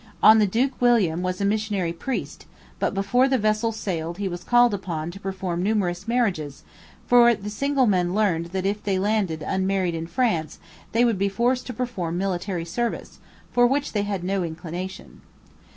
On 0.23 0.39
the 0.39 0.47
Duke 0.47 0.81
William 0.81 1.21
was 1.21 1.39
a 1.39 1.45
missionary 1.45 1.93
priest, 1.93 2.47
and 2.81 2.95
before 2.95 3.27
the 3.27 3.37
vessels 3.37 3.75
sailed 3.77 4.17
he 4.17 4.27
was 4.27 4.43
called 4.43 4.73
upon 4.73 5.11
to 5.11 5.19
perform 5.19 5.61
numerous 5.61 6.07
marriages, 6.07 6.63
for 7.05 7.35
the 7.35 7.51
single 7.51 7.85
men 7.85 8.07
had 8.07 8.15
learned 8.15 8.45
that 8.47 8.65
if 8.65 8.81
they 8.83 8.97
landed 8.97 9.43
unmarried 9.45 9.93
in 9.93 10.07
France 10.07 10.57
they 10.91 11.05
would 11.05 11.19
be 11.19 11.29
forced 11.29 11.67
to 11.67 11.73
perform 11.73 12.17
military 12.17 12.65
service, 12.65 13.19
for 13.51 13.67
which 13.67 13.91
they 13.93 14.01
had 14.01 14.23
no 14.23 14.41
inclination. 14.41 15.21